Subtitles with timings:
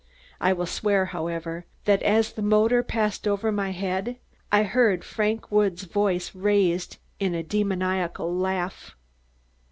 [0.39, 4.15] I will swear, however, that as the motor passed over my head,
[4.51, 8.95] I heard Frank Woods' voice raised in a demoniacal laugh.